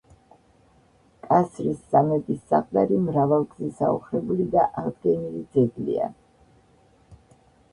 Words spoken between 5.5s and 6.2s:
ძეგლია.